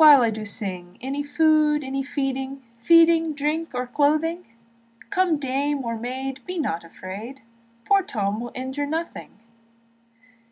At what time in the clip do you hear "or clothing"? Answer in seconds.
3.76-4.44